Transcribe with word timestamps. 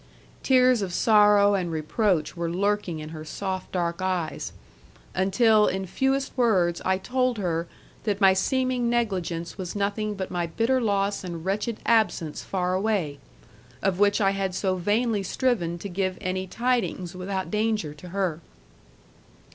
Tears 0.41 0.81
of 0.81 0.93
sorrow 0.95 1.53
and 1.53 1.71
reproach 1.71 2.35
were 2.35 2.49
lurking 2.49 2.97
in 2.97 3.09
her 3.09 3.23
soft 3.23 3.71
dark 3.71 4.01
eyes, 4.01 4.51
until 5.13 5.67
in 5.67 5.85
fewest 5.85 6.35
words 6.35 6.81
I 6.83 6.97
told 6.97 7.37
her 7.37 7.67
that 8.05 8.19
my 8.19 8.33
seeming 8.33 8.89
negligence 8.89 9.59
was 9.59 9.75
nothing 9.75 10.15
but 10.15 10.31
my 10.31 10.47
bitter 10.47 10.81
loss 10.81 11.23
and 11.23 11.45
wretched 11.45 11.77
absence 11.85 12.41
far 12.41 12.73
away; 12.73 13.19
of 13.83 13.99
which 13.99 14.19
I 14.19 14.31
had 14.31 14.55
so 14.55 14.75
vainly 14.75 15.21
striven 15.21 15.77
to 15.77 15.87
give 15.87 16.17
any 16.19 16.47
tidings 16.47 17.15
without 17.15 17.51
danger 17.51 17.93
to 17.93 18.09
her. 18.09 18.39